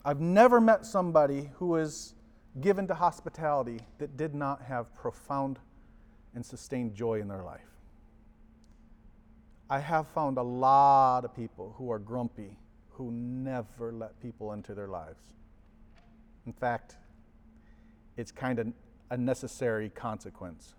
[0.07, 2.13] I've never met somebody who is
[2.61, 5.57] given to hospitality that did not have profound
[6.35, 7.65] and sustained joy in their life.
[9.67, 12.59] I have found a lot of people who are grumpy
[12.91, 15.23] who never let people into their lives.
[16.45, 16.97] In fact,
[18.15, 18.67] it's kind of
[19.09, 20.75] a necessary consequence.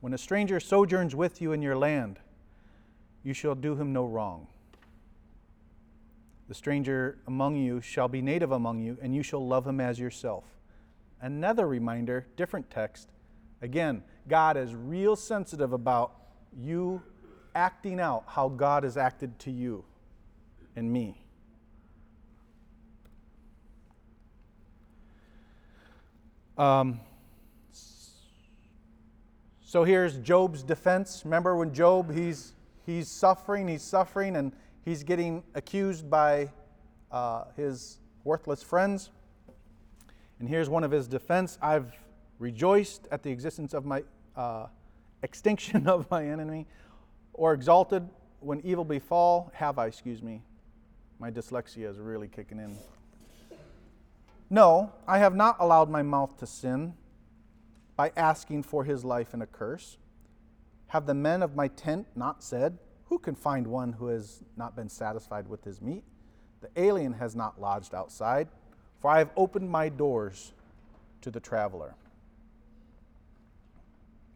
[0.00, 2.18] When a stranger sojourns with you in your land,
[3.22, 4.46] you shall do him no wrong.
[6.48, 9.98] The stranger among you shall be native among you, and you shall love him as
[9.98, 10.44] yourself.
[11.20, 13.08] Another reminder, different text.
[13.62, 16.12] Again, God is real sensitive about
[16.60, 17.00] you
[17.54, 19.84] acting out how God has acted to you
[20.74, 21.22] and me.
[26.58, 27.00] Um,
[29.64, 31.22] so here's Job's defense.
[31.24, 32.52] Remember when Job, he's
[32.86, 34.52] he's suffering, he's suffering, and
[34.84, 36.50] he's getting accused by
[37.10, 39.10] uh, his worthless friends.
[40.38, 41.92] And here's one of his defense I've
[42.38, 44.02] rejoiced at the existence of my
[44.36, 44.66] uh,
[45.22, 46.66] extinction of my enemy,
[47.32, 48.08] or exalted
[48.40, 50.42] when evil befall, have I, excuse me.
[51.18, 52.76] My dyslexia is really kicking in.
[54.50, 56.94] No, I have not allowed my mouth to sin
[57.96, 59.96] by asking for his life in a curse.
[60.92, 62.76] Have the men of my tent not said,
[63.06, 66.04] Who can find one who has not been satisfied with his meat?
[66.60, 68.48] The alien has not lodged outside,
[69.00, 70.52] for I have opened my doors
[71.22, 71.94] to the traveler.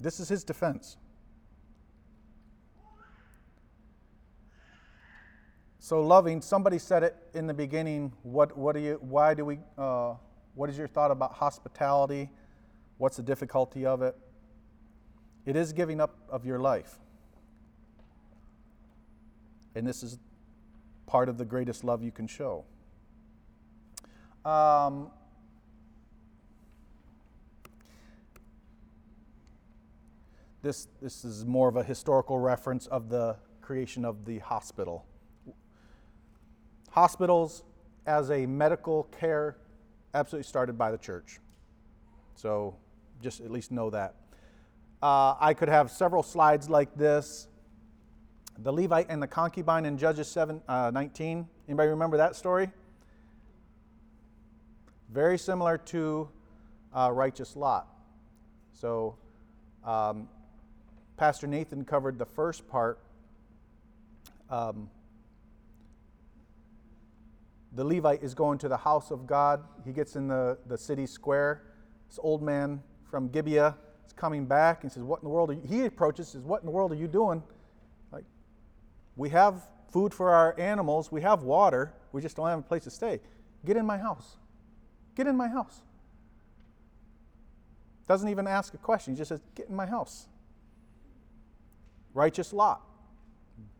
[0.00, 0.96] This is his defense.
[5.78, 8.14] So loving, somebody said it in the beginning.
[8.22, 10.14] What, what do you, why do we, uh,
[10.54, 12.30] what is your thought about hospitality?
[12.96, 14.16] What's the difficulty of it?
[15.46, 16.98] It is giving up of your life.
[19.76, 20.18] And this is
[21.06, 22.64] part of the greatest love you can show.
[24.44, 25.10] Um,
[30.62, 35.06] this, this is more of a historical reference of the creation of the hospital.
[36.90, 37.62] Hospitals,
[38.06, 39.58] as a medical care,
[40.14, 41.38] absolutely started by the church.
[42.34, 42.76] So
[43.22, 44.14] just at least know that.
[45.02, 47.48] Uh, I could have several slides like this.
[48.58, 51.46] The Levite and the concubine in Judges 7, uh, 19.
[51.68, 52.70] Anybody remember that story?
[55.10, 56.28] Very similar to
[56.94, 57.86] uh, righteous Lot.
[58.72, 59.16] So,
[59.84, 60.28] um,
[61.18, 62.98] Pastor Nathan covered the first part.
[64.48, 64.88] Um,
[67.72, 69.62] the Levite is going to the house of God.
[69.84, 71.62] He gets in the, the city square.
[72.08, 73.76] This old man from Gibeah
[74.12, 75.62] coming back and says, What in the world are you?
[75.66, 77.42] He approaches, says, What in the world are you doing?
[78.12, 78.24] Like,
[79.16, 82.84] we have food for our animals, we have water, we just don't have a place
[82.84, 83.20] to stay.
[83.64, 84.36] Get in my house.
[85.14, 85.82] Get in my house.
[88.06, 90.28] Doesn't even ask a question, he just says, Get in my house.
[92.14, 92.82] Righteous Lot.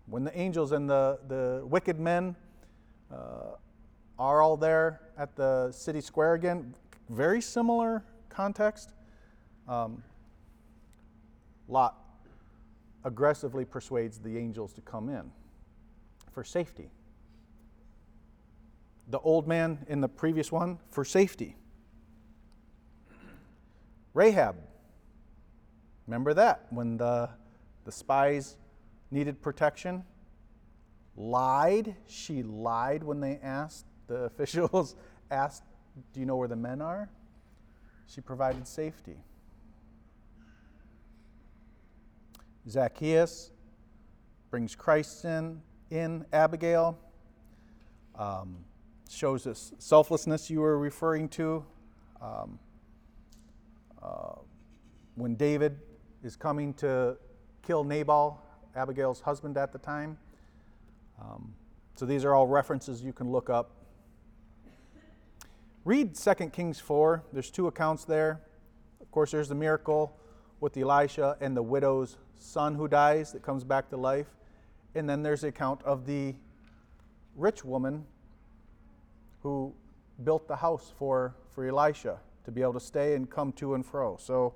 [0.07, 2.37] When the angels and the, the wicked men
[3.12, 3.57] uh,
[4.18, 6.74] are all there at the city square again,
[7.09, 8.93] very similar context.
[9.68, 10.03] Um,
[11.69, 11.97] Lot
[13.05, 15.31] aggressively persuades the angels to come in
[16.33, 16.91] for safety.
[19.09, 21.57] the old man in the previous one for safety.
[24.14, 24.57] Rahab,
[26.07, 27.29] remember that when the,
[27.85, 28.57] the spies
[29.11, 30.05] needed protection?
[31.17, 31.95] Lied.
[32.07, 34.97] She lied when they asked, the officials
[35.31, 35.62] asked,
[36.12, 37.09] Do you know where the men are?
[38.07, 39.17] She provided safety.
[42.69, 43.53] Zacchaeus
[44.51, 46.99] brings Christ in, in Abigail.
[48.17, 48.57] Um,
[49.09, 51.64] shows this selflessness you were referring to.
[52.21, 52.59] Um,
[54.03, 54.41] uh,
[55.14, 55.79] when David
[56.25, 57.17] is coming to
[57.62, 58.43] kill Nabal,
[58.75, 60.19] Abigail's husband at the time.
[61.21, 61.55] Um,
[61.95, 63.71] so these are all references you can look up.
[65.85, 67.23] Read 2 Kings 4.
[67.33, 68.41] There's two accounts there.
[69.01, 70.19] Of course, there's the miracle
[70.61, 74.27] with Elisha and the widow's son who dies that comes back to life.
[74.95, 76.35] And then there's the account of the
[77.37, 78.05] rich woman
[79.43, 79.75] who
[80.25, 83.85] built the house for, for Elisha to be able to stay and come to and
[83.85, 84.17] fro.
[84.19, 84.55] So,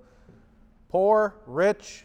[0.89, 2.05] poor, rich.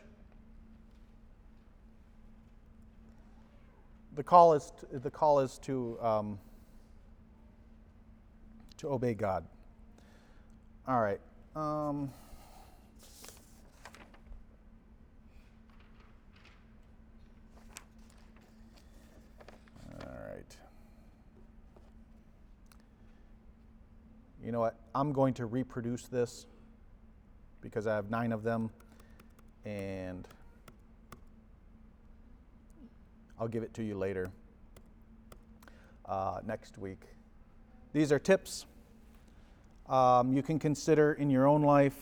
[4.15, 6.39] The call is to, the call is to um,
[8.77, 9.45] to obey God.
[10.87, 11.19] All right.
[11.55, 12.11] Um,
[24.45, 24.75] You know what?
[24.93, 26.45] I'm going to reproduce this
[27.61, 28.69] because I have nine of them,
[29.65, 30.27] and
[33.39, 34.29] I'll give it to you later
[36.07, 37.01] uh, next week.
[37.91, 38.67] These are tips
[39.89, 41.97] um, you can consider in your own life.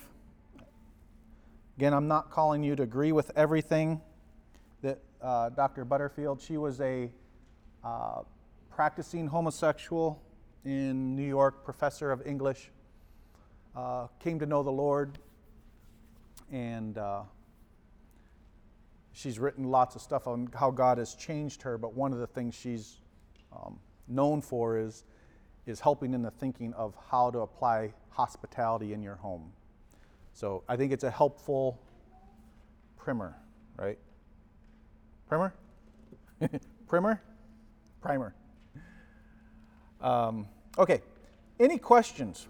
[1.78, 4.02] Again, I'm not calling you to agree with everything
[4.82, 5.86] that uh, Dr.
[5.86, 7.10] Butterfield, she was a
[7.86, 8.24] uh,
[8.70, 10.22] practicing homosexual
[10.66, 12.70] in New York, professor of English,
[13.76, 15.18] uh, came to know the Lord,
[16.51, 17.22] and uh,
[19.11, 21.78] she's written lots of stuff on how God has changed her.
[21.78, 22.99] But one of the things she's
[23.51, 25.03] um, known for is
[25.66, 29.51] is helping in the thinking of how to apply hospitality in your home.
[30.34, 31.80] So I think it's a helpful
[32.97, 33.36] primer,
[33.78, 33.97] right?
[35.30, 35.53] Primer?
[36.88, 37.22] primer?
[38.01, 38.36] Primer.
[40.04, 40.47] Um,
[40.78, 41.01] okay.
[41.60, 42.47] Any questions?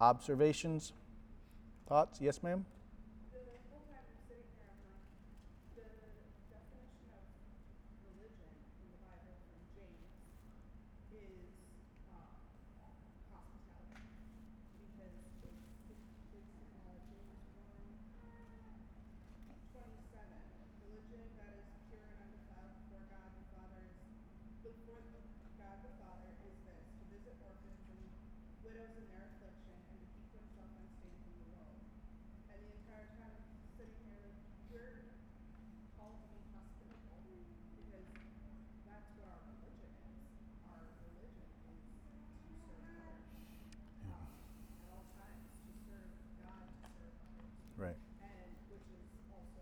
[0.00, 0.92] Observations?
[1.88, 2.18] Thoughts?
[2.20, 2.64] Yes, ma'am?
[3.32, 3.38] The
[3.70, 5.06] whole time I'm sitting here, I'm like,
[5.78, 5.86] the
[6.50, 7.24] definition of
[8.02, 10.10] religion in the Bible from James
[11.14, 11.46] is
[12.10, 12.26] uh,
[13.30, 14.02] hospitality.
[14.74, 15.14] Because
[15.46, 16.08] it's, it's,
[16.42, 17.38] it's uh, James
[18.18, 18.34] 1
[19.78, 20.26] 27.
[20.82, 23.94] Religion that is pure and undefiled before God the Father is
[24.64, 25.00] before
[25.60, 28.00] God the Father is this to visit orphans and
[28.64, 31.76] widows in their affliction and to keep himself unstained from the world.
[32.48, 34.38] And the entire time I'm sitting here, like,
[34.72, 35.04] we're
[36.00, 37.20] called to be hospitable
[37.76, 38.08] because
[38.88, 40.16] that's what our religion is.
[40.64, 43.20] Our religion is to serve others
[44.08, 44.32] um,
[44.80, 46.08] at all times, to serve
[46.40, 47.98] God, to serve others Right.
[48.24, 49.60] and which is also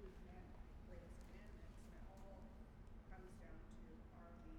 [0.00, 0.46] two command,
[0.88, 2.40] greatest commandments, and it all
[3.12, 3.84] comes down to
[4.16, 4.56] are we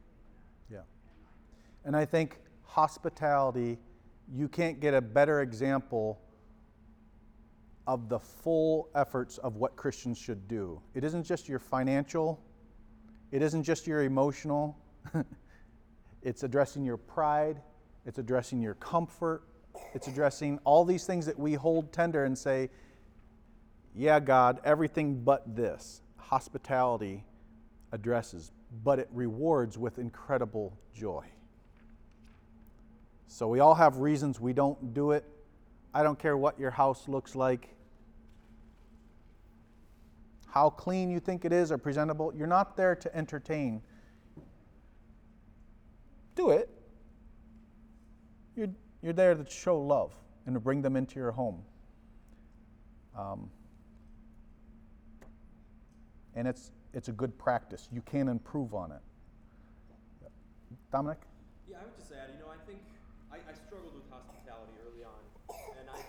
[0.00, 0.84] doing that Yeah.
[1.10, 1.69] and mindful?
[1.84, 3.78] And I think hospitality,
[4.32, 6.20] you can't get a better example
[7.86, 10.80] of the full efforts of what Christians should do.
[10.94, 12.40] It isn't just your financial,
[13.32, 14.78] it isn't just your emotional,
[16.22, 17.60] it's addressing your pride,
[18.06, 19.42] it's addressing your comfort,
[19.94, 22.70] it's addressing all these things that we hold tender and say,
[23.94, 26.02] yeah, God, everything but this.
[26.16, 27.24] Hospitality
[27.92, 28.52] addresses,
[28.84, 31.24] but it rewards with incredible joy.
[33.32, 35.24] So we all have reasons we don't do it.
[35.94, 37.68] I don't care what your house looks like,
[40.48, 42.32] how clean you think it is or presentable.
[42.36, 43.82] You're not there to entertain.
[46.34, 46.68] Do it.
[48.56, 48.70] You're,
[49.00, 50.12] you're there to show love
[50.46, 51.62] and to bring them into your home.
[53.16, 53.48] Um,
[56.34, 57.88] and it's, it's a good practice.
[57.92, 59.00] You can improve on it.
[60.90, 61.18] Dominic?
[61.70, 62.80] Yeah, I would just add, you know, I think
[63.30, 65.22] I, I struggled with hospitality early on,
[65.78, 66.02] and I,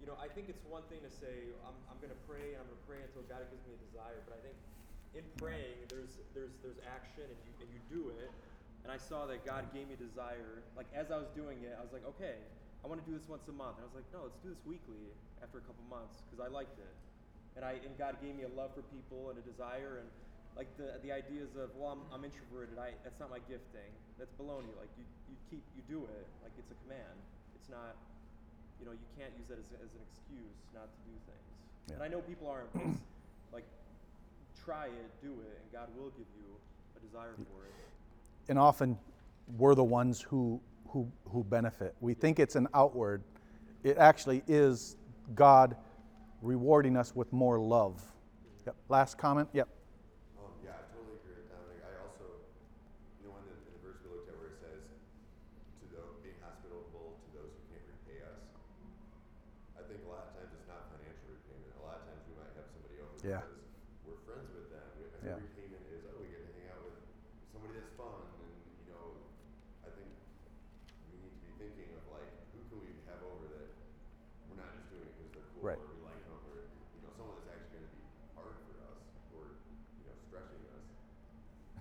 [0.11, 2.67] know, I think it's one thing to say I'm, I'm going to pray and I'm
[2.69, 4.57] going to pray until God gives me a desire, but I think
[5.15, 8.31] in praying there's there's there's action and you and you do it,
[8.83, 10.63] and I saw that God gave me desire.
[10.75, 12.39] Like as I was doing it, I was like, okay,
[12.83, 13.79] I want to do this once a month.
[13.79, 16.49] And I was like, no, let's do this weekly after a couple months because I
[16.51, 16.95] liked it.
[17.55, 20.09] and I and God gave me a love for people and a desire and
[20.57, 24.33] like the the ideas of well I'm, I'm introverted I that's not my gifting that's
[24.39, 27.17] baloney like you you keep you do it like it's a command
[27.55, 27.95] it's not
[28.81, 31.47] you know you can't use that as, as an excuse not to do things
[31.87, 31.95] Yeah.
[31.95, 32.73] and I know people aren't
[33.55, 33.65] like
[34.65, 36.49] try it do it and God will give you
[36.97, 37.73] a desire for it
[38.49, 38.97] and often
[39.57, 40.59] we're the ones who
[40.89, 41.95] who who benefit.
[42.01, 43.23] We think it's an outward.
[43.83, 44.97] It actually is
[45.35, 45.75] God
[46.41, 48.01] rewarding us with more love.
[48.65, 48.75] Yep.
[48.89, 49.47] Last comment.
[49.53, 49.69] Yep.
[50.37, 51.79] Um, yeah, I totally agree with Dominic.
[51.87, 52.27] I also,
[53.23, 54.83] you know, in the, in the verse we looked at where it says,
[55.79, 58.41] to those, being hospitable to those who can't repay us,
[59.79, 61.71] I think a lot of times it's not financial repayment.
[61.79, 63.41] A lot of times we might have somebody over Yeah.
[63.45, 63.61] because
[64.07, 64.81] we're friends with them.
[64.97, 65.37] Think Yeah.
[65.37, 66.97] repayment is, oh, we get to hang out with
[67.53, 68.17] somebody that's fun.
[68.41, 68.49] And,
[68.81, 69.05] you know,
[69.85, 73.69] I think we need to be thinking of, like, who can we have over that
[74.49, 75.77] we're not just doing it because they're cool Right.
[75.77, 76.65] or we like them or,
[76.97, 78.99] you know, someone that's actually going to be hard for us
[79.37, 79.43] or,
[80.01, 80.83] you know, stretching us.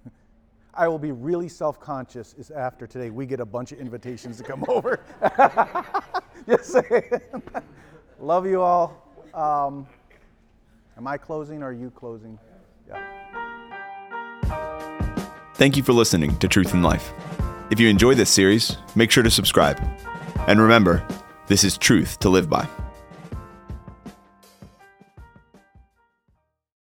[0.77, 4.45] I will be really self-conscious is after today we get a bunch of invitations to
[4.45, 5.01] come over.
[6.45, 7.09] Just saying.
[8.21, 9.01] Love you all.
[9.33, 9.87] Um,
[11.01, 12.39] am I closing or are you closing?
[12.87, 13.01] Yeah.
[15.55, 17.15] Thank you for listening to Truth in Life.
[17.71, 19.81] If you enjoy this series, make sure to subscribe.
[20.47, 21.03] And remember,
[21.47, 22.69] this is truth to live by.